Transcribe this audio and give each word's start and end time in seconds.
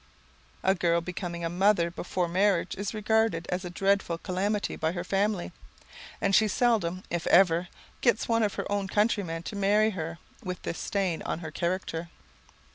A 0.63 0.73
girl 0.73 0.99
becoming 0.99 1.45
a 1.45 1.47
mother 1.47 1.91
before 1.91 2.27
marriage 2.27 2.73
is 2.75 2.91
regarded 2.91 3.45
as 3.49 3.63
a 3.63 3.69
dreadful 3.69 4.17
calamity 4.17 4.75
by 4.75 4.93
her 4.93 5.03
family, 5.03 5.51
and 6.19 6.33
she 6.33 6.47
seldom, 6.47 7.03
if 7.11 7.27
ever, 7.27 7.67
gets 8.01 8.27
one 8.27 8.41
of 8.41 8.55
her 8.55 8.65
own 8.71 8.87
countrymen 8.87 9.43
to 9.43 9.55
marry 9.55 9.91
her 9.91 10.17
with 10.43 10.59
this 10.63 10.79
stain 10.79 11.21
on 11.21 11.37
her 11.41 11.51
character. 11.51 12.09